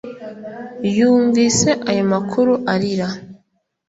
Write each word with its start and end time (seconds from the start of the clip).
Yumvise 0.97 1.69
ayo 1.89 2.03
makuru 2.13 2.53
arira 2.73 3.07